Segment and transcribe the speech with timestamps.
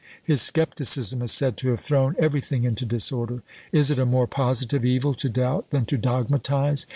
[0.23, 3.43] His scepticism is said to have thrown everything into disorder.
[3.71, 6.87] Is it a more positive evil to doubt than to dogmatise?